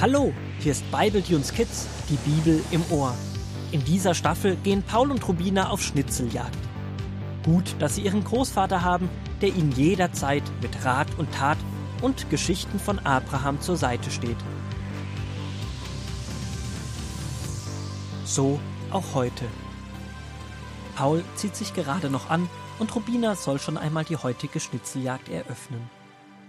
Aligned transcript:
Hallo, 0.00 0.32
hier 0.60 0.70
ist 0.70 0.88
Bible 0.92 1.24
Tunes 1.24 1.52
Kids, 1.52 1.88
die 2.08 2.18
Bibel 2.18 2.62
im 2.70 2.84
Ohr. 2.92 3.16
In 3.72 3.84
dieser 3.84 4.14
Staffel 4.14 4.54
gehen 4.54 4.84
Paul 4.84 5.10
und 5.10 5.26
Rubina 5.26 5.70
auf 5.70 5.82
Schnitzeljagd. 5.82 6.56
Gut, 7.44 7.74
dass 7.80 7.96
sie 7.96 8.02
ihren 8.02 8.22
Großvater 8.22 8.84
haben, 8.84 9.10
der 9.42 9.48
ihnen 9.48 9.72
jederzeit 9.72 10.44
mit 10.62 10.84
Rat 10.84 11.08
und 11.18 11.32
Tat 11.32 11.58
und 12.00 12.30
Geschichten 12.30 12.78
von 12.78 13.00
Abraham 13.00 13.60
zur 13.60 13.76
Seite 13.76 14.12
steht. 14.12 14.36
So 18.24 18.60
auch 18.92 19.14
heute. 19.14 19.46
Paul 20.94 21.24
zieht 21.34 21.56
sich 21.56 21.74
gerade 21.74 22.08
noch 22.08 22.30
an 22.30 22.48
und 22.78 22.94
Rubina 22.94 23.34
soll 23.34 23.58
schon 23.58 23.76
einmal 23.76 24.04
die 24.04 24.16
heutige 24.16 24.60
Schnitzeljagd 24.60 25.28
eröffnen. 25.28 25.97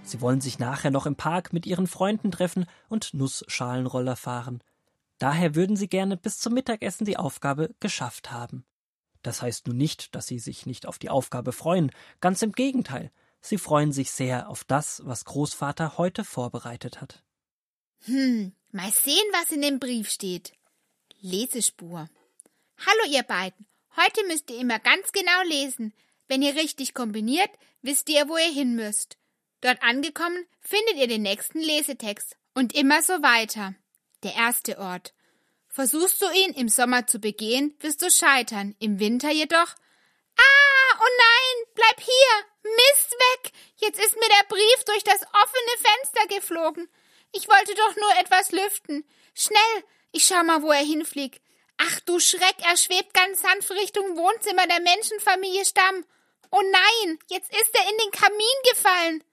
Sie 0.04 0.22
wollen 0.22 0.42
sich 0.42 0.60
nachher 0.60 0.92
noch 0.92 1.06
im 1.06 1.16
Park 1.16 1.54
mit 1.54 1.66
ihren 1.66 1.88
Freunden 1.88 2.32
treffen 2.32 2.66
und 2.88 3.14
Nussschalenroller 3.14 4.16
fahren. 4.16 4.64
Daher 5.20 5.54
würden 5.56 5.76
sie 5.76 5.88
gerne 5.88 6.18
bis 6.18 6.40
zum 6.40 6.54
Mittagessen 6.54 7.06
die 7.06 7.18
Aufgabe 7.18 7.76
geschafft 7.80 8.32
haben. 8.32 8.66
Das 9.22 9.42
heißt 9.42 9.68
nun 9.68 9.78
nicht, 9.78 10.16
dass 10.16 10.28
sie 10.28 10.40
sich 10.40 10.66
nicht 10.66 10.86
auf 10.86 10.98
die 10.98 11.10
Aufgabe 11.10 11.52
freuen, 11.52 11.92
ganz 12.22 12.42
im 12.42 12.54
Gegenteil. 12.54 13.12
Sie 13.42 13.58
freuen 13.58 13.92
sich 13.92 14.12
sehr 14.12 14.50
auf 14.50 14.64
das, 14.64 15.02
was 15.06 15.26
Großvater 15.26 15.98
heute 15.98 16.24
vorbereitet 16.24 17.02
hat. 17.02 17.24
Hm, 18.06 18.54
mal 18.72 18.92
sehen, 18.92 19.16
was 19.34 19.52
in 19.52 19.62
dem 19.62 19.80
Brief 19.80 20.10
steht. 20.10 20.54
Lesespur. 21.22 22.10
Hallo 22.78 23.12
ihr 23.12 23.24
beiden. 23.24 23.66
Heute 23.98 24.26
müsst 24.28 24.50
ihr 24.50 24.60
immer 24.60 24.80
ganz 24.80 25.12
genau 25.12 25.42
lesen. 25.46 25.94
Wenn 26.28 26.42
ihr 26.42 26.56
richtig 26.56 26.94
kombiniert, 26.94 27.50
wisst 27.82 28.10
ihr, 28.10 28.30
wo 28.30 28.38
ihr 28.38 28.54
hin 28.54 28.76
müsst. 28.76 29.18
Dort 29.62 29.82
angekommen, 29.84 30.48
findet 30.62 30.96
ihr 30.96 31.08
den 31.08 31.22
nächsten 31.22 31.60
Lesetext. 31.60 32.38
Und 32.54 32.76
immer 32.76 33.02
so 33.02 33.14
weiter. 33.22 33.76
Der 34.24 34.36
erste 34.36 34.80
Ort. 34.80 35.14
Versuchst 35.68 36.22
du 36.22 36.26
ihn 36.32 36.54
im 36.54 36.68
Sommer 36.68 37.08
zu 37.08 37.20
begehen, 37.20 37.76
wirst 37.80 38.02
du 38.02 38.10
scheitern. 38.10 38.76
Im 38.80 39.00
Winter 39.00 39.32
jedoch. 39.32 39.76
Ah, 40.38 40.98
oh 41.00 41.12
nein, 41.18 41.74
bleib 41.76 42.02
hier. 42.02 42.50
Mist 42.64 43.12
weg. 43.12 43.52
Jetzt 43.78 44.00
ist 44.00 44.16
mir 44.16 44.28
der 44.28 44.48
Brief 44.48 44.84
durch 44.86 45.04
das 45.04 45.22
offene 45.22 45.76
Fenster 45.78 46.36
geflogen. 46.36 46.90
Ich 47.32 47.48
wollte 47.48 47.76
doch 47.76 47.96
nur 47.96 48.20
etwas 48.20 48.52
lüften. 48.52 49.06
Schnell, 49.34 49.84
ich 50.12 50.26
schau 50.26 50.44
mal, 50.44 50.64
wo 50.64 50.72
er 50.72 50.84
hinfliegt. 50.84 51.42
Ach 51.78 52.00
du 52.02 52.20
Schreck, 52.20 52.56
er 52.68 52.76
schwebt 52.76 53.14
ganz 53.14 53.42
sanft 53.42 53.72
Richtung 53.72 54.18
Wohnzimmer 54.18 54.68
der 54.68 54.82
Menschenfamilie 54.82 55.64
Stamm. 55.64 56.06
Oh 56.52 56.62
nein, 56.62 57.20
jetzt 57.28 57.52
ist 57.54 57.74
er 57.74 57.90
in 57.90 57.98
den 57.98 58.12
Kamin 58.12 58.58
gefallen. 58.72 59.24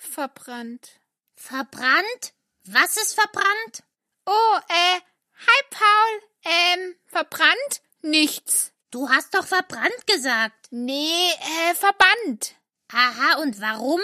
Verbrannt. 0.00 0.98
Verbrannt? 1.36 2.32
Was 2.64 2.96
ist 2.96 3.14
verbrannt? 3.14 3.82
Oh, 4.24 4.56
äh, 4.68 5.00
hi 5.46 5.62
Paul. 5.68 6.22
Ähm, 6.44 6.96
verbrannt? 7.06 7.82
Nichts. 8.00 8.72
Du 8.90 9.10
hast 9.10 9.34
doch 9.34 9.46
verbrannt 9.46 10.06
gesagt. 10.06 10.68
Nee, 10.70 11.30
äh, 11.68 11.74
verbannt. 11.74 12.54
Aha, 12.90 13.42
und 13.42 13.60
warum? 13.60 14.00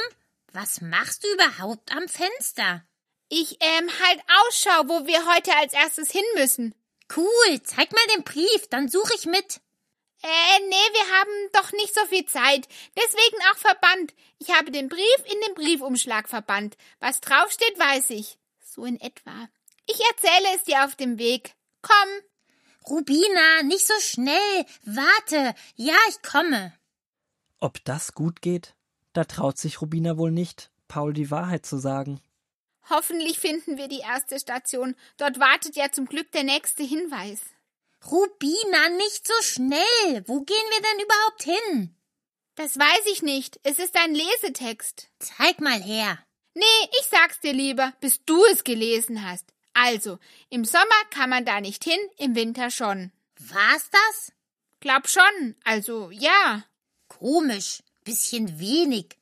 Was 0.53 0.83
machst 0.83 1.25
du 1.25 1.33
überhaupt 1.33 1.91
am 1.93 2.07
Fenster? 2.09 2.87
Ich, 3.31 3.57
ähm, 3.61 3.91
halt 4.01 4.21
Ausschau, 4.43 4.89
wo 4.89 5.07
wir 5.07 5.27
heute 5.35 5.57
als 5.57 5.73
erstes 5.73 6.11
hin 6.11 6.25
müssen. 6.35 6.75
Cool, 7.17 7.63
zeig 7.63 7.91
mal 7.93 8.07
den 8.15 8.23
Brief, 8.23 8.69
dann 8.69 8.89
suche 8.89 9.15
ich 9.15 9.25
mit. 9.25 9.61
Äh, 10.23 10.61
nee, 10.69 10.75
wir 10.75 11.19
haben 11.19 11.51
doch 11.53 11.73
nicht 11.73 11.95
so 11.95 12.05
viel 12.07 12.25
Zeit. 12.27 12.67
Deswegen 12.97 13.37
auch 13.53 13.59
verbannt. 13.59 14.15
Ich 14.39 14.51
habe 14.51 14.71
den 14.71 14.89
Brief 14.89 15.19
in 15.25 15.41
den 15.47 15.55
Briefumschlag 15.55 16.29
verbannt. 16.29 16.77
Was 17.01 17.21
draufsteht, 17.21 17.79
weiß 17.79 18.11
ich. 18.11 18.39
So 18.61 18.85
in 18.85 19.01
etwa. 19.01 19.49
Ich 19.87 20.01
erzähle 20.11 20.57
es 20.57 20.65
dir 20.65 20.85
auf 20.85 20.97
dem 20.97 21.19
Weg. 21.19 21.55
Komm. 21.83 22.09
Rubina, 22.89 23.63
nicht 23.65 23.87
so 23.87 23.95
schnell. 24.01 24.67
Warte. 24.85 25.55
Ja, 25.77 25.97
ich 26.09 26.23
komme. 26.23 26.73
Ob 27.61 27.85
das 27.85 28.13
gut 28.13 28.43
geht? 28.43 28.75
Da 29.13 29.25
traut 29.25 29.59
sich 29.59 29.81
Rubina 29.81 30.19
wohl 30.19 30.31
nicht, 30.31 30.71
Paul 30.89 31.13
die 31.13 31.31
Wahrheit 31.31 31.65
zu 31.65 31.79
sagen. 31.79 32.21
Hoffentlich 32.91 33.39
finden 33.39 33.79
wir 33.79 33.89
die 33.89 34.01
erste 34.01 34.39
Station. 34.39 34.95
Dort 35.17 35.41
wartet 35.41 35.75
ja 35.75 35.91
zum 35.91 36.07
Glück 36.07 36.31
der 36.33 36.45
nächste 36.45 36.83
Hinweis. 36.83 37.41
Rubina, 38.05 38.89
nicht 38.91 39.27
so 39.27 39.35
schnell. 39.43 40.25
Wo 40.27 40.41
gehen 40.43 40.57
wir 40.71 40.83
denn 40.83 41.05
überhaupt 41.05 41.43
hin? 41.43 41.97
Das 42.55 42.79
weiß 42.79 43.07
ich 43.13 43.23
nicht. 43.23 43.61
Es 43.63 43.79
ist 43.79 43.97
ein 43.97 44.15
Lesetext. 44.15 45.09
Zeig 45.19 45.61
mal 45.61 45.83
her. 45.83 46.19
Nee, 46.55 46.89
ich 47.01 47.07
sag's 47.11 47.41
dir 47.41 47.53
lieber, 47.53 47.93
bis 48.01 48.25
du 48.25 48.43
es 48.47 48.65
gelesen 48.65 49.29
hast. 49.29 49.53
Also, 49.75 50.19
im 50.49 50.65
Sommer 50.65 51.05
kann 51.11 51.29
man 51.29 51.45
da 51.45 51.61
nicht 51.61 51.85
hin, 51.85 51.99
im 52.17 52.35
Winter 52.35 52.71
schon. 52.71 53.13
War's 53.39 53.91
das? 53.91 54.33
Glaub 54.81 55.09
schon. 55.09 55.55
Also, 55.65 56.11
ja. 56.11 56.65
Komisch. 57.09 57.83
Bisschen 58.05 58.59
wenig. 58.59 59.19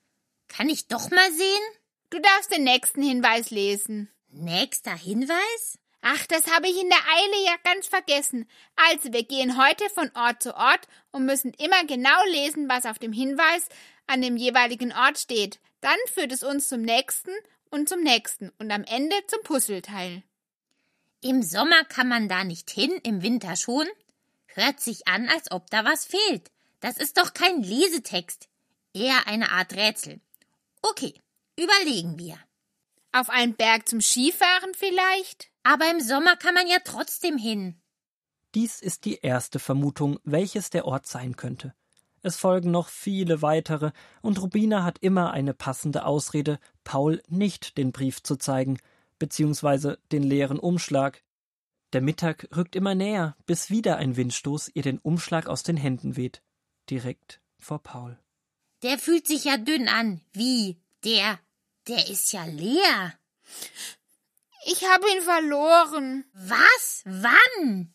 Kann 0.46 0.68
ich 0.68 0.86
doch 0.86 1.10
mal 1.10 1.32
sehen? 1.32 1.62
Du 2.10 2.20
darfst 2.20 2.52
den 2.52 2.62
nächsten 2.62 3.02
Hinweis 3.02 3.50
lesen. 3.50 4.08
Nächster 4.28 4.94
Hinweis? 4.94 5.78
Ach, 6.06 6.26
das 6.26 6.54
habe 6.54 6.68
ich 6.68 6.78
in 6.78 6.90
der 6.90 6.98
Eile 6.98 7.44
ja 7.46 7.54
ganz 7.64 7.86
vergessen. 7.86 8.46
Also, 8.76 9.10
wir 9.14 9.24
gehen 9.24 9.56
heute 9.56 9.88
von 9.88 10.10
Ort 10.14 10.42
zu 10.42 10.54
Ort 10.54 10.86
und 11.12 11.24
müssen 11.24 11.54
immer 11.54 11.82
genau 11.86 12.22
lesen, 12.26 12.68
was 12.68 12.84
auf 12.84 12.98
dem 12.98 13.14
Hinweis 13.14 13.66
an 14.06 14.20
dem 14.20 14.36
jeweiligen 14.36 14.92
Ort 14.92 15.18
steht. 15.18 15.60
Dann 15.80 15.96
führt 16.12 16.30
es 16.30 16.42
uns 16.42 16.68
zum 16.68 16.82
nächsten 16.82 17.30
und 17.70 17.88
zum 17.88 18.02
nächsten 18.02 18.50
und 18.58 18.70
am 18.70 18.84
Ende 18.84 19.16
zum 19.28 19.42
Puzzleteil. 19.44 20.22
Im 21.22 21.42
Sommer 21.42 21.84
kann 21.84 22.08
man 22.08 22.28
da 22.28 22.44
nicht 22.44 22.70
hin, 22.70 22.92
im 23.02 23.22
Winter 23.22 23.56
schon? 23.56 23.86
Hört 24.48 24.80
sich 24.80 25.08
an, 25.08 25.30
als 25.30 25.50
ob 25.52 25.70
da 25.70 25.86
was 25.86 26.04
fehlt. 26.04 26.50
Das 26.80 26.98
ist 26.98 27.16
doch 27.16 27.32
kein 27.32 27.62
Lesetext. 27.62 28.50
Eher 28.92 29.26
eine 29.26 29.52
Art 29.52 29.72
Rätsel. 29.72 30.20
Okay, 30.82 31.14
überlegen 31.58 32.18
wir. 32.18 32.38
Auf 33.14 33.30
einen 33.30 33.54
Berg 33.54 33.88
zum 33.88 34.00
Skifahren 34.00 34.74
vielleicht? 34.74 35.48
Aber 35.62 35.88
im 35.88 36.00
Sommer 36.00 36.34
kann 36.34 36.52
man 36.52 36.66
ja 36.66 36.78
trotzdem 36.84 37.38
hin. 37.38 37.80
Dies 38.56 38.80
ist 38.80 39.04
die 39.04 39.18
erste 39.18 39.60
Vermutung, 39.60 40.18
welches 40.24 40.68
der 40.68 40.84
Ort 40.84 41.06
sein 41.06 41.36
könnte. 41.36 41.74
Es 42.22 42.36
folgen 42.36 42.72
noch 42.72 42.88
viele 42.88 43.40
weitere, 43.40 43.92
und 44.20 44.42
Rubina 44.42 44.82
hat 44.82 44.98
immer 44.98 45.30
eine 45.30 45.54
passende 45.54 46.06
Ausrede, 46.06 46.58
Paul 46.82 47.22
nicht 47.28 47.78
den 47.78 47.92
Brief 47.92 48.20
zu 48.20 48.34
zeigen, 48.34 48.78
beziehungsweise 49.20 50.00
den 50.10 50.24
leeren 50.24 50.58
Umschlag. 50.58 51.22
Der 51.92 52.00
Mittag 52.00 52.48
rückt 52.56 52.74
immer 52.74 52.96
näher, 52.96 53.36
bis 53.46 53.70
wieder 53.70 53.96
ein 53.96 54.16
Windstoß 54.16 54.72
ihr 54.74 54.82
den 54.82 54.98
Umschlag 54.98 55.46
aus 55.46 55.62
den 55.62 55.76
Händen 55.76 56.16
weht, 56.16 56.42
direkt 56.90 57.40
vor 57.60 57.80
Paul. 57.80 58.18
Der 58.82 58.98
fühlt 58.98 59.28
sich 59.28 59.44
ja 59.44 59.56
dünn 59.56 59.86
an. 59.86 60.20
Wie? 60.32 60.80
Der? 61.04 61.38
Der 61.88 62.08
ist 62.08 62.32
ja 62.32 62.44
leer. 62.44 63.18
Ich 64.66 64.84
habe 64.88 65.10
ihn 65.10 65.20
verloren. 65.20 66.24
Was? 66.32 67.02
Wann? 67.04 67.94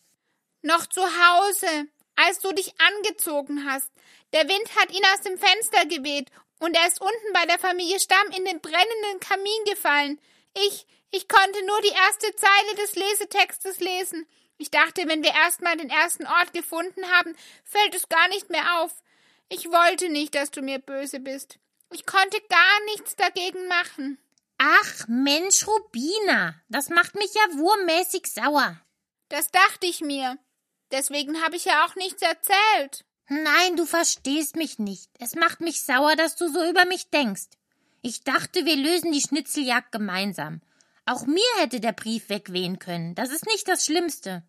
Noch 0.62 0.86
zu 0.86 1.02
Hause, 1.02 1.88
als 2.14 2.38
du 2.38 2.52
dich 2.52 2.72
angezogen 2.80 3.68
hast. 3.68 3.90
Der 4.32 4.46
Wind 4.46 4.76
hat 4.76 4.92
ihn 4.92 5.04
aus 5.12 5.22
dem 5.22 5.38
Fenster 5.38 5.86
geweht 5.86 6.30
und 6.60 6.76
er 6.76 6.86
ist 6.86 7.00
unten 7.00 7.32
bei 7.32 7.46
der 7.46 7.58
Familie 7.58 7.98
Stamm 7.98 8.28
in 8.36 8.44
den 8.44 8.60
brennenden 8.60 9.18
Kamin 9.20 9.64
gefallen. 9.64 10.20
Ich, 10.54 10.86
ich 11.10 11.26
konnte 11.28 11.66
nur 11.66 11.80
die 11.80 11.88
erste 11.88 12.34
Zeile 12.36 12.74
des 12.76 12.94
Lesetextes 12.94 13.80
lesen. 13.80 14.26
Ich 14.58 14.70
dachte, 14.70 15.08
wenn 15.08 15.24
wir 15.24 15.32
erstmal 15.32 15.76
den 15.76 15.90
ersten 15.90 16.26
Ort 16.26 16.52
gefunden 16.52 17.10
haben, 17.10 17.34
fällt 17.64 17.94
es 17.94 18.08
gar 18.08 18.28
nicht 18.28 18.50
mehr 18.50 18.80
auf. 18.80 18.92
Ich 19.48 19.66
wollte 19.66 20.10
nicht, 20.10 20.34
dass 20.36 20.52
du 20.52 20.62
mir 20.62 20.78
böse 20.78 21.18
bist. 21.18 21.58
Ich 21.90 22.06
konnte 22.06 22.40
gar 22.48 22.84
nichts 22.86 23.16
dagegen 23.16 23.66
machen. 23.68 24.18
Ach 24.58 25.08
Mensch, 25.08 25.66
Rubina, 25.66 26.54
das 26.68 26.88
macht 26.88 27.14
mich 27.14 27.32
ja 27.34 27.58
wurmmäßig 27.58 28.26
sauer. 28.26 28.80
Das 29.28 29.50
dachte 29.50 29.86
ich 29.86 30.00
mir. 30.00 30.38
Deswegen 30.92 31.42
habe 31.42 31.56
ich 31.56 31.64
ja 31.64 31.84
auch 31.84 31.94
nichts 31.94 32.22
erzählt. 32.22 33.04
Nein, 33.28 33.76
du 33.76 33.86
verstehst 33.86 34.56
mich 34.56 34.78
nicht. 34.78 35.08
Es 35.18 35.34
macht 35.34 35.60
mich 35.60 35.82
sauer, 35.82 36.16
dass 36.16 36.36
du 36.36 36.48
so 36.48 36.68
über 36.68 36.84
mich 36.84 37.10
denkst. 37.10 37.48
Ich 38.02 38.24
dachte, 38.24 38.64
wir 38.64 38.76
lösen 38.76 39.12
die 39.12 39.20
Schnitzeljagd 39.20 39.92
gemeinsam. 39.92 40.60
Auch 41.06 41.26
mir 41.26 41.42
hätte 41.58 41.80
der 41.80 41.92
Brief 41.92 42.28
wegwehen 42.28 42.78
können. 42.78 43.14
Das 43.14 43.30
ist 43.30 43.46
nicht 43.46 43.68
das 43.68 43.84
Schlimmste. 43.84 44.42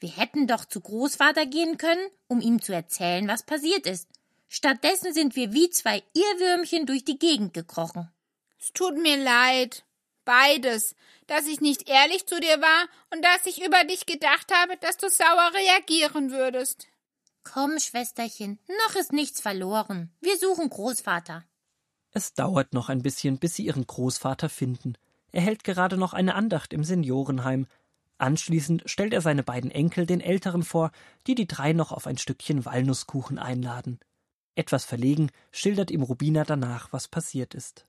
Wir 0.00 0.10
hätten 0.10 0.46
doch 0.46 0.64
zu 0.64 0.80
Großvater 0.80 1.46
gehen 1.46 1.78
können, 1.78 2.06
um 2.26 2.40
ihm 2.40 2.60
zu 2.60 2.72
erzählen, 2.72 3.28
was 3.28 3.44
passiert 3.44 3.86
ist. 3.86 4.08
Stattdessen 4.48 5.12
sind 5.12 5.36
wir 5.36 5.52
wie 5.52 5.70
zwei 5.70 6.02
Irrwürmchen 6.14 6.86
durch 6.86 7.04
die 7.04 7.18
Gegend 7.18 7.54
gekrochen. 7.54 8.10
Es 8.58 8.72
tut 8.72 8.96
mir 8.96 9.16
leid. 9.16 9.84
Beides. 10.24 10.94
Dass 11.26 11.46
ich 11.46 11.60
nicht 11.60 11.88
ehrlich 11.88 12.26
zu 12.26 12.40
dir 12.40 12.60
war 12.60 12.88
und 13.10 13.24
dass 13.24 13.46
ich 13.46 13.64
über 13.64 13.84
dich 13.84 14.06
gedacht 14.06 14.52
habe, 14.54 14.76
dass 14.78 14.96
du 14.96 15.08
sauer 15.08 15.50
reagieren 15.54 16.30
würdest. 16.30 16.86
Komm, 17.42 17.78
Schwesterchen, 17.78 18.58
noch 18.86 18.96
ist 18.96 19.12
nichts 19.12 19.40
verloren. 19.40 20.10
Wir 20.20 20.38
suchen 20.38 20.70
Großvater. 20.70 21.44
Es 22.10 22.32
dauert 22.32 22.72
noch 22.72 22.88
ein 22.88 23.02
bisschen, 23.02 23.38
bis 23.38 23.56
sie 23.56 23.66
ihren 23.66 23.86
Großvater 23.86 24.48
finden. 24.48 24.94
Er 25.32 25.42
hält 25.42 25.64
gerade 25.64 25.96
noch 25.96 26.14
eine 26.14 26.36
Andacht 26.36 26.72
im 26.72 26.84
Seniorenheim. 26.84 27.66
Anschließend 28.18 28.84
stellt 28.86 29.12
er 29.12 29.20
seine 29.20 29.42
beiden 29.42 29.70
Enkel 29.70 30.06
den 30.06 30.20
Älteren 30.20 30.62
vor, 30.62 30.92
die 31.26 31.34
die 31.34 31.48
drei 31.48 31.72
noch 31.72 31.92
auf 31.92 32.06
ein 32.06 32.16
Stückchen 32.16 32.64
Walnusskuchen 32.64 33.38
einladen. 33.38 33.98
Etwas 34.54 34.84
verlegen 34.84 35.30
schildert 35.50 35.90
ihm 35.90 36.02
Rubina 36.02 36.44
danach, 36.44 36.92
was 36.92 37.08
passiert 37.08 37.54
ist. 37.54 37.86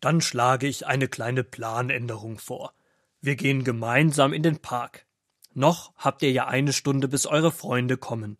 Dann 0.00 0.20
schlage 0.20 0.66
ich 0.66 0.86
eine 0.86 1.08
kleine 1.08 1.44
Planänderung 1.44 2.38
vor. 2.38 2.72
Wir 3.20 3.36
gehen 3.36 3.64
gemeinsam 3.64 4.32
in 4.32 4.42
den 4.42 4.58
Park. 4.58 5.06
Noch 5.52 5.92
habt 5.96 6.22
ihr 6.22 6.32
ja 6.32 6.46
eine 6.46 6.72
Stunde, 6.72 7.08
bis 7.08 7.26
eure 7.26 7.52
Freunde 7.52 7.96
kommen. 7.96 8.38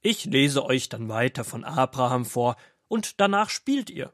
Ich 0.00 0.24
lese 0.24 0.64
euch 0.64 0.88
dann 0.88 1.08
weiter 1.08 1.44
von 1.44 1.64
Abraham 1.64 2.24
vor, 2.24 2.56
und 2.88 3.20
danach 3.20 3.50
spielt 3.50 3.88
ihr. 3.90 4.12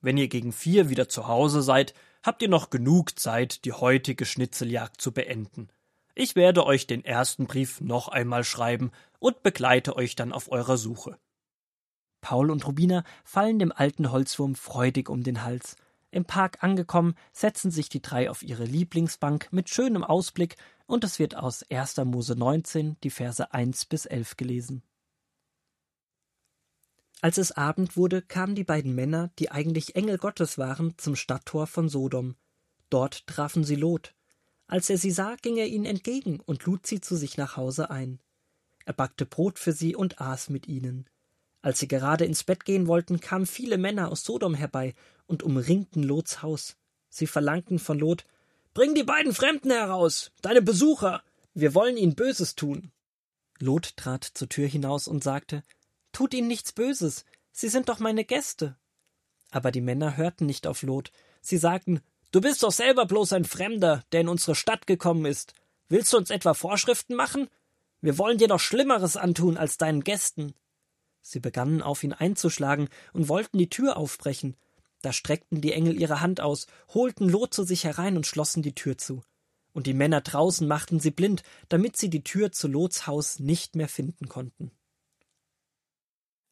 Wenn 0.00 0.16
ihr 0.16 0.28
gegen 0.28 0.52
vier 0.52 0.90
wieder 0.90 1.08
zu 1.08 1.28
Hause 1.28 1.62
seid, 1.62 1.94
habt 2.22 2.42
ihr 2.42 2.48
noch 2.48 2.70
genug 2.70 3.18
Zeit, 3.18 3.64
die 3.64 3.72
heutige 3.72 4.26
Schnitzeljagd 4.26 5.00
zu 5.00 5.12
beenden. 5.12 5.68
Ich 6.14 6.36
werde 6.36 6.66
euch 6.66 6.86
den 6.86 7.04
ersten 7.04 7.46
Brief 7.46 7.80
noch 7.80 8.08
einmal 8.08 8.44
schreiben 8.44 8.90
und 9.18 9.42
begleite 9.42 9.96
euch 9.96 10.14
dann 10.14 10.32
auf 10.32 10.50
eurer 10.50 10.76
Suche. 10.76 11.18
Paul 12.22 12.50
und 12.50 12.66
Rubina 12.66 13.04
fallen 13.24 13.58
dem 13.58 13.72
alten 13.72 14.10
Holzwurm 14.10 14.54
freudig 14.54 15.10
um 15.10 15.22
den 15.22 15.42
Hals. 15.42 15.76
Im 16.10 16.24
Park 16.24 16.62
angekommen, 16.62 17.14
setzen 17.32 17.70
sich 17.70 17.90
die 17.90 18.00
drei 18.00 18.30
auf 18.30 18.42
ihre 18.42 18.64
Lieblingsbank 18.64 19.48
mit 19.50 19.68
schönem 19.68 20.04
Ausblick 20.04 20.56
und 20.86 21.04
es 21.04 21.18
wird 21.18 21.34
aus 21.34 21.64
1. 21.70 21.98
Mose 22.04 22.36
19 22.36 22.96
die 23.02 23.10
Verse 23.10 23.52
1 23.52 23.86
bis 23.86 24.06
11 24.06 24.36
gelesen. 24.36 24.82
Als 27.20 27.38
es 27.38 27.52
Abend 27.52 27.96
wurde, 27.96 28.20
kamen 28.20 28.54
die 28.54 28.64
beiden 28.64 28.94
Männer, 28.94 29.30
die 29.38 29.50
eigentlich 29.50 29.96
Engel 29.96 30.18
Gottes 30.18 30.58
waren, 30.58 30.94
zum 30.98 31.16
Stadttor 31.16 31.66
von 31.66 31.88
Sodom. 31.88 32.36
Dort 32.90 33.26
trafen 33.26 33.64
sie 33.64 33.76
Lot. 33.76 34.14
Als 34.66 34.90
er 34.90 34.98
sie 34.98 35.10
sah, 35.10 35.36
ging 35.40 35.56
er 35.56 35.66
ihnen 35.66 35.84
entgegen 35.86 36.40
und 36.40 36.64
lud 36.64 36.86
sie 36.86 37.00
zu 37.00 37.16
sich 37.16 37.36
nach 37.36 37.56
Hause 37.56 37.90
ein. 37.90 38.20
Er 38.84 38.92
backte 38.92 39.24
Brot 39.24 39.58
für 39.58 39.72
sie 39.72 39.94
und 39.96 40.20
aß 40.20 40.50
mit 40.50 40.66
ihnen. 40.66 41.08
Als 41.62 41.78
sie 41.78 41.88
gerade 41.88 42.24
ins 42.24 42.44
Bett 42.44 42.64
gehen 42.64 42.88
wollten, 42.88 43.20
kamen 43.20 43.46
viele 43.46 43.78
Männer 43.78 44.10
aus 44.10 44.24
Sodom 44.24 44.54
herbei 44.54 44.94
und 45.26 45.42
umringten 45.42 46.02
Lots 46.02 46.42
Haus. 46.42 46.76
Sie 47.08 47.26
verlangten 47.26 47.78
von 47.78 47.98
Lot 47.98 48.26
Bring 48.74 48.94
die 48.94 49.04
beiden 49.04 49.34
Fremden 49.34 49.70
heraus, 49.70 50.32
deine 50.40 50.62
Besucher, 50.62 51.22
wir 51.54 51.74
wollen 51.74 51.98
ihnen 51.98 52.14
Böses 52.14 52.54
tun. 52.54 52.90
Lot 53.58 53.96
trat 53.96 54.24
zur 54.24 54.48
Tür 54.48 54.66
hinaus 54.66 55.06
und 55.06 55.22
sagte 55.22 55.62
Tut 56.12 56.34
ihnen 56.34 56.48
nichts 56.48 56.72
Böses, 56.72 57.24
sie 57.52 57.68
sind 57.68 57.88
doch 57.88 57.98
meine 57.98 58.24
Gäste. 58.24 58.76
Aber 59.50 59.70
die 59.70 59.82
Männer 59.82 60.16
hörten 60.16 60.46
nicht 60.46 60.66
auf 60.66 60.82
Lot. 60.82 61.12
Sie 61.42 61.58
sagten, 61.58 62.00
Du 62.32 62.40
bist 62.40 62.62
doch 62.62 62.72
selber 62.72 63.04
bloß 63.04 63.34
ein 63.34 63.44
Fremder, 63.44 64.04
der 64.10 64.22
in 64.22 64.28
unsere 64.28 64.54
Stadt 64.54 64.86
gekommen 64.86 65.26
ist. 65.26 65.52
Willst 65.90 66.12
du 66.14 66.16
uns 66.16 66.30
etwa 66.30 66.54
Vorschriften 66.54 67.14
machen? 67.14 67.48
Wir 68.00 68.16
wollen 68.16 68.38
dir 68.38 68.48
noch 68.48 68.58
Schlimmeres 68.58 69.18
antun 69.18 69.58
als 69.58 69.76
deinen 69.76 70.02
Gästen. 70.02 70.54
Sie 71.22 71.40
begannen 71.40 71.80
auf 71.80 72.02
ihn 72.02 72.12
einzuschlagen 72.12 72.88
und 73.12 73.28
wollten 73.28 73.56
die 73.56 73.70
Tür 73.70 73.96
aufbrechen. 73.96 74.56
Da 75.00 75.12
streckten 75.12 75.60
die 75.60 75.72
Engel 75.72 76.00
ihre 76.00 76.20
Hand 76.20 76.40
aus, 76.40 76.66
holten 76.92 77.28
Lot 77.28 77.54
zu 77.54 77.64
sich 77.64 77.84
herein 77.84 78.16
und 78.16 78.26
schlossen 78.26 78.62
die 78.62 78.74
Tür 78.74 78.98
zu. 78.98 79.22
Und 79.72 79.86
die 79.86 79.94
Männer 79.94 80.20
draußen 80.20 80.66
machten 80.68 81.00
sie 81.00 81.10
blind, 81.10 81.42
damit 81.68 81.96
sie 81.96 82.10
die 82.10 82.22
Tür 82.22 82.52
zu 82.52 82.68
Lots 82.68 83.06
Haus 83.06 83.38
nicht 83.38 83.74
mehr 83.74 83.88
finden 83.88 84.28
konnten. 84.28 84.70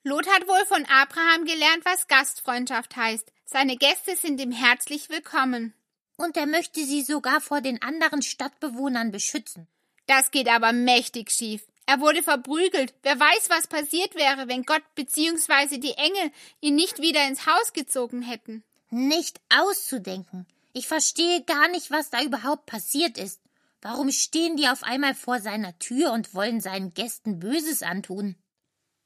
Lot 0.02 0.26
hat 0.28 0.48
wohl 0.48 0.64
von 0.66 0.84
Abraham 0.86 1.44
gelernt, 1.44 1.84
was 1.84 2.08
Gastfreundschaft 2.08 2.96
heißt. 2.96 3.30
Seine 3.44 3.76
Gäste 3.76 4.16
sind 4.16 4.40
ihm 4.40 4.52
herzlich 4.52 5.10
willkommen. 5.10 5.74
Und 6.16 6.36
er 6.36 6.46
möchte 6.46 6.84
sie 6.84 7.02
sogar 7.02 7.40
vor 7.40 7.60
den 7.60 7.82
anderen 7.82 8.22
Stadtbewohnern 8.22 9.10
beschützen. 9.10 9.68
Das 10.06 10.30
geht 10.30 10.48
aber 10.48 10.72
mächtig 10.72 11.30
schief. 11.30 11.69
Er 11.90 12.00
wurde 12.00 12.22
verprügelt. 12.22 12.94
Wer 13.02 13.18
weiß, 13.18 13.50
was 13.50 13.66
passiert 13.66 14.14
wäre, 14.14 14.46
wenn 14.46 14.62
Gott 14.62 14.84
bzw. 14.94 15.78
die 15.78 15.94
Engel 15.94 16.30
ihn 16.60 16.76
nicht 16.76 17.00
wieder 17.00 17.26
ins 17.26 17.46
Haus 17.46 17.72
gezogen 17.72 18.22
hätten. 18.22 18.62
Nicht 18.90 19.40
auszudenken. 19.52 20.46
Ich 20.72 20.86
verstehe 20.86 21.42
gar 21.42 21.68
nicht, 21.68 21.90
was 21.90 22.08
da 22.08 22.22
überhaupt 22.22 22.66
passiert 22.66 23.18
ist. 23.18 23.40
Warum 23.82 24.12
stehen 24.12 24.56
die 24.56 24.68
auf 24.68 24.84
einmal 24.84 25.16
vor 25.16 25.40
seiner 25.40 25.76
Tür 25.80 26.12
und 26.12 26.32
wollen 26.32 26.60
seinen 26.60 26.94
Gästen 26.94 27.40
Böses 27.40 27.82
antun? 27.82 28.36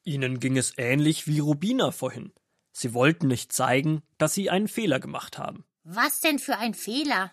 Ihnen 0.03 0.39
ging 0.39 0.59
es 0.59 0.75
ähnlich 0.77 1.27
wie 1.27 1.39
Rubina 1.39 1.91
vorhin. 1.91 2.35
Sie 2.71 2.93
wollten 2.93 3.29
nicht 3.29 3.51
zeigen, 3.51 4.03
dass 4.19 4.35
sie 4.35 4.51
einen 4.51 4.69
Fehler 4.69 5.01
gemacht 5.01 5.39
haben. 5.39 5.65
Was 5.85 6.21
denn 6.21 6.39
für 6.39 6.59
ein 6.59 6.75
Fehler? 6.75 7.33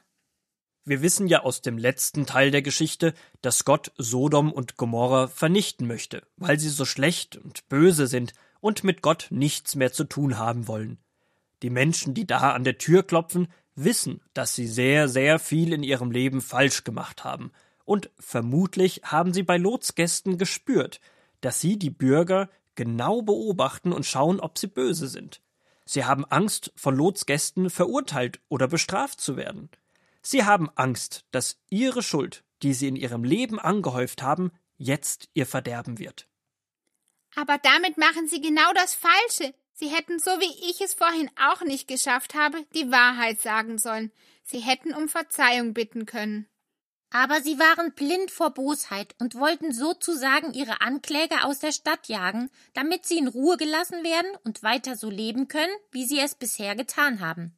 Wir 0.83 1.03
wissen 1.03 1.27
ja 1.27 1.43
aus 1.43 1.61
dem 1.61 1.77
letzten 1.77 2.25
Teil 2.25 2.49
der 2.49 2.63
Geschichte, 2.63 3.13
dass 3.41 3.65
Gott 3.65 3.91
Sodom 3.97 4.51
und 4.51 4.77
Gomorra 4.77 5.27
vernichten 5.27 5.85
möchte, 5.85 6.23
weil 6.37 6.59
sie 6.59 6.69
so 6.69 6.85
schlecht 6.85 7.37
und 7.37 7.69
böse 7.69 8.07
sind 8.07 8.33
und 8.61 8.83
mit 8.83 9.03
Gott 9.03 9.27
nichts 9.29 9.75
mehr 9.75 9.91
zu 9.91 10.05
tun 10.05 10.39
haben 10.39 10.67
wollen. 10.67 10.97
Die 11.61 11.69
Menschen, 11.69 12.15
die 12.15 12.25
da 12.25 12.53
an 12.53 12.63
der 12.63 12.79
Tür 12.79 13.03
klopfen, 13.03 13.47
wissen, 13.75 14.21
dass 14.33 14.55
sie 14.55 14.67
sehr, 14.67 15.07
sehr 15.07 15.37
viel 15.37 15.71
in 15.71 15.83
ihrem 15.83 16.09
Leben 16.09 16.41
falsch 16.41 16.83
gemacht 16.83 17.23
haben, 17.23 17.51
und 17.85 18.09
vermutlich 18.19 19.01
haben 19.03 19.33
sie 19.33 19.43
bei 19.43 19.57
Lotsgästen 19.57 20.37
gespürt, 20.37 20.99
dass 21.41 21.59
sie 21.59 21.77
die 21.77 21.89
Bürger 21.89 22.49
genau 22.75 23.21
beobachten 23.21 23.91
und 23.91 24.05
schauen, 24.05 24.39
ob 24.39 24.57
sie 24.57 24.67
böse 24.67 25.07
sind. 25.07 25.41
Sie 25.85 26.05
haben 26.05 26.25
Angst, 26.25 26.71
von 26.75 26.95
Lots 26.95 27.25
Gästen 27.25 27.69
verurteilt 27.69 28.39
oder 28.49 28.67
bestraft 28.67 29.19
zu 29.19 29.35
werden. 29.35 29.69
Sie 30.21 30.43
haben 30.43 30.69
Angst, 30.75 31.25
dass 31.31 31.57
ihre 31.69 32.03
Schuld, 32.03 32.43
die 32.63 32.73
sie 32.73 32.87
in 32.87 32.95
ihrem 32.95 33.23
Leben 33.23 33.59
angehäuft 33.59 34.21
haben, 34.21 34.51
jetzt 34.77 35.29
ihr 35.33 35.45
Verderben 35.45 35.99
wird. 35.99 36.27
Aber 37.35 37.57
damit 37.57 37.97
machen 37.97 38.27
sie 38.27 38.41
genau 38.41 38.71
das 38.73 38.95
Falsche. 38.95 39.53
Sie 39.73 39.87
hätten, 39.87 40.19
so 40.19 40.31
wie 40.31 40.69
ich 40.69 40.81
es 40.81 40.93
vorhin 40.93 41.29
auch 41.41 41.61
nicht 41.61 41.87
geschafft 41.87 42.35
habe, 42.35 42.65
die 42.75 42.91
Wahrheit 42.91 43.41
sagen 43.41 43.77
sollen. 43.77 44.11
Sie 44.43 44.59
hätten 44.59 44.93
um 44.93 45.07
Verzeihung 45.07 45.73
bitten 45.73 46.05
können. 46.05 46.47
Aber 47.13 47.41
sie 47.41 47.59
waren 47.59 47.93
blind 47.93 48.31
vor 48.31 48.51
Bosheit 48.51 49.15
und 49.19 49.35
wollten 49.35 49.73
sozusagen 49.73 50.53
ihre 50.53 50.81
Ankläger 50.81 51.45
aus 51.45 51.59
der 51.59 51.73
Stadt 51.73 52.07
jagen, 52.07 52.49
damit 52.73 53.05
sie 53.05 53.17
in 53.17 53.27
Ruhe 53.27 53.57
gelassen 53.57 54.03
werden 54.03 54.31
und 54.45 54.63
weiter 54.63 54.95
so 54.95 55.09
leben 55.09 55.47
können, 55.47 55.73
wie 55.91 56.05
sie 56.05 56.19
es 56.19 56.35
bisher 56.35 56.75
getan 56.75 57.19
haben. 57.19 57.53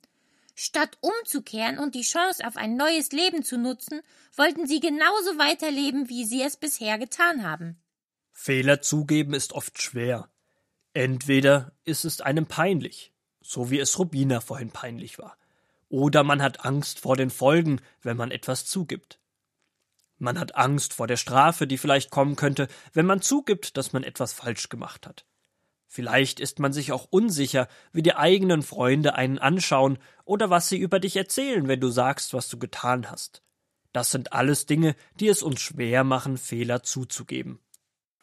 Statt 0.56 0.98
umzukehren 1.02 1.80
und 1.80 1.96
die 1.96 2.04
Chance 2.04 2.46
auf 2.46 2.58
ein 2.58 2.76
neues 2.76 3.12
Leben 3.12 3.44
zu 3.44 3.58
nutzen, 3.58 4.02
wollten 4.36 4.68
sie 4.68 4.80
genauso 4.80 5.38
weiterleben, 5.38 6.10
wie 6.10 6.26
sie 6.26 6.42
es 6.42 6.58
bisher 6.58 6.98
getan 7.00 7.44
haben. 7.44 7.82
Fehler 8.32 8.82
zugeben 8.82 9.34
ist 9.34 9.54
oft 9.54 9.82
schwer. 9.82 10.30
Entweder 10.94 11.72
ist 11.86 12.06
es 12.06 12.22
einem 12.22 12.46
peinlich, 12.46 13.14
so 13.42 13.72
wie 13.72 13.80
es 13.80 13.98
Rubina 13.98 14.42
vorhin 14.42 14.70
peinlich 14.70 15.18
war, 15.18 15.38
oder 15.90 16.24
man 16.24 16.42
hat 16.42 16.66
Angst 16.66 17.00
vor 17.00 17.16
den 17.18 17.30
Folgen, 17.30 17.82
wenn 18.02 18.18
man 18.18 18.32
etwas 18.32 18.66
zugibt. 18.66 19.20
Man 20.18 20.40
hat 20.40 20.56
Angst 20.56 20.94
vor 20.94 21.08
der 21.08 21.18
Strafe, 21.18 21.68
die 21.68 21.78
vielleicht 21.78 22.12
kommen 22.12 22.36
könnte, 22.36 22.68
wenn 22.94 23.06
man 23.06 23.22
zugibt, 23.22 23.76
dass 23.78 23.92
man 23.92 24.04
etwas 24.04 24.34
falsch 24.34 24.70
gemacht 24.70 25.08
hat. 25.08 25.26
Vielleicht 25.94 26.40
ist 26.40 26.58
man 26.58 26.74
sich 26.74 26.92
auch 26.92 27.06
unsicher, 27.12 27.68
wie 27.92 28.02
die 28.02 28.16
eigenen 28.16 28.64
Freunde 28.64 29.14
einen 29.14 29.38
anschauen 29.38 30.00
oder 30.26 30.50
was 30.50 30.68
sie 30.68 30.80
über 30.80 31.00
dich 31.00 31.16
erzählen, 31.16 31.68
wenn 31.68 31.80
du 31.80 31.90
sagst, 31.90 32.34
was 32.34 32.50
du 32.50 32.58
getan 32.58 33.12
hast. 33.12 33.44
Das 33.92 34.10
sind 34.10 34.34
alles 34.34 34.66
Dinge, 34.66 34.96
die 35.20 35.28
es 35.28 35.44
uns 35.44 35.62
schwer 35.62 36.04
machen, 36.04 36.40
Fehler 36.40 36.82
zuzugeben. 36.82 37.60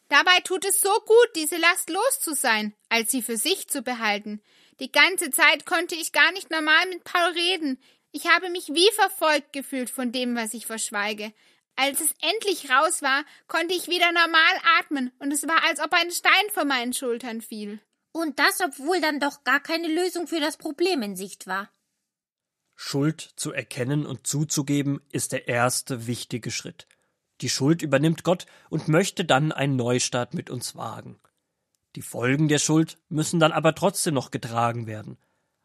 Dabei 0.08 0.40
tut 0.42 0.64
es 0.64 0.80
so 0.80 0.90
gut, 1.06 1.28
diese 1.36 1.58
Last 1.58 1.90
los 1.90 2.18
zu 2.18 2.34
sein, 2.34 2.74
als 2.88 3.12
sie 3.12 3.22
für 3.22 3.36
sich 3.36 3.68
zu 3.68 3.82
behalten. 3.82 4.42
Die 4.80 4.90
ganze 4.90 5.30
Zeit 5.30 5.64
konnte 5.64 5.94
ich 5.94 6.10
gar 6.10 6.32
nicht 6.32 6.50
normal 6.50 6.88
mit 6.88 7.04
Paul 7.04 7.30
reden. 7.34 7.80
Ich 8.10 8.26
habe 8.26 8.50
mich 8.50 8.66
wie 8.70 8.90
verfolgt 8.94 9.52
gefühlt 9.52 9.90
von 9.90 10.10
dem, 10.10 10.34
was 10.34 10.54
ich 10.54 10.66
verschweige. 10.66 11.32
Als 11.76 12.00
es 12.00 12.14
endlich 12.20 12.70
raus 12.70 13.02
war, 13.02 13.24
konnte 13.46 13.74
ich 13.74 13.88
wieder 13.88 14.12
normal 14.12 14.60
atmen, 14.78 15.12
und 15.18 15.32
es 15.32 15.46
war, 15.48 15.64
als 15.64 15.80
ob 15.80 15.92
ein 15.92 16.10
Stein 16.10 16.50
vor 16.52 16.64
meinen 16.64 16.92
Schultern 16.92 17.40
fiel. 17.40 17.80
Und 18.12 18.38
das, 18.38 18.60
obwohl 18.60 19.00
dann 19.00 19.20
doch 19.20 19.44
gar 19.44 19.60
keine 19.60 19.88
Lösung 19.88 20.26
für 20.26 20.40
das 20.40 20.56
Problem 20.56 21.02
in 21.02 21.16
Sicht 21.16 21.46
war. 21.46 21.70
Schuld 22.74 23.20
zu 23.36 23.52
erkennen 23.52 24.06
und 24.06 24.26
zuzugeben 24.26 25.00
ist 25.12 25.32
der 25.32 25.48
erste 25.48 26.06
wichtige 26.06 26.50
Schritt. 26.50 26.86
Die 27.40 27.48
Schuld 27.48 27.82
übernimmt 27.82 28.24
Gott 28.24 28.46
und 28.68 28.88
möchte 28.88 29.24
dann 29.24 29.52
einen 29.52 29.76
Neustart 29.76 30.34
mit 30.34 30.50
uns 30.50 30.76
wagen. 30.76 31.20
Die 31.96 32.02
Folgen 32.02 32.48
der 32.48 32.58
Schuld 32.58 32.98
müssen 33.08 33.40
dann 33.40 33.52
aber 33.52 33.74
trotzdem 33.74 34.14
noch 34.14 34.30
getragen 34.30 34.86
werden. 34.86 35.18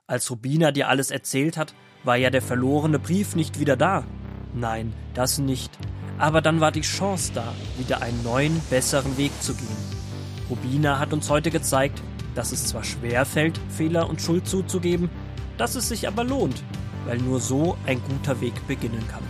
Als 0.08 0.30
Rubina 0.30 0.72
dir 0.72 0.88
alles 0.88 1.12
erzählt 1.12 1.58
hat, 1.58 1.74
war 2.04 2.16
ja 2.16 2.30
der 2.30 2.42
verlorene 2.42 3.00
Brief 3.00 3.36
nicht 3.36 3.60
wieder 3.60 3.76
da. 3.76 4.06
Nein, 4.54 4.94
das 5.14 5.38
nicht. 5.38 5.72
Aber 6.18 6.42
dann 6.42 6.62
war 6.62 6.72
die 6.72 6.82
Chance 6.82 7.32
da, 7.34 7.54
wieder 7.78 8.02
einen 8.02 8.24
neuen, 8.24 8.62
besseren 8.70 9.18
Weg 9.18 9.32
zu 9.42 9.54
gehen. 9.54 9.68
Rubina 10.50 11.00
hat 11.00 11.12
uns 11.12 11.30
heute 11.30 11.52
gezeigt, 11.52 12.02
dass 12.36 12.52
es 12.52 12.68
zwar 12.68 12.84
schwer 12.84 13.26
fällt, 13.26 13.60
Fehler 13.70 14.10
und 14.10 14.22
Schuld 14.22 14.48
zuzugeben, 14.48 15.10
dass 15.58 15.76
es 15.76 15.90
sich 15.90 16.08
aber 16.08 16.24
lohnt, 16.24 16.64
weil 17.06 17.18
nur 17.18 17.40
so 17.40 17.78
ein 17.86 18.02
guter 18.04 18.40
Weg 18.42 18.54
beginnen 18.68 19.06
kann. 19.08 19.24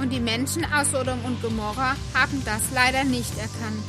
Und 0.00 0.12
die 0.12 0.20
Menschen 0.20 0.64
aus 0.64 0.90
Sodom 0.90 1.24
und 1.24 1.40
Gomorra 1.42 1.96
haben 2.14 2.42
das 2.44 2.62
leider 2.74 3.04
nicht 3.04 3.32
erkannt. 3.38 3.84